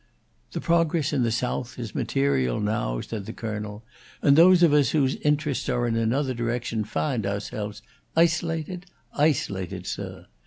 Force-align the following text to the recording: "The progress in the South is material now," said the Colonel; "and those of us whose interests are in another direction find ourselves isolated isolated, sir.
"The 0.53 0.61
progress 0.61 1.13
in 1.13 1.21
the 1.21 1.29
South 1.31 1.77
is 1.77 1.93
material 1.93 2.59
now," 2.59 3.01
said 3.01 3.27
the 3.27 3.33
Colonel; 3.33 3.83
"and 4.23 4.35
those 4.35 4.63
of 4.63 4.73
us 4.73 4.89
whose 4.89 5.13
interests 5.17 5.69
are 5.69 5.85
in 5.87 5.95
another 5.95 6.33
direction 6.33 6.83
find 6.85 7.23
ourselves 7.23 7.83
isolated 8.15 8.87
isolated, 9.15 9.85
sir. 9.85 10.25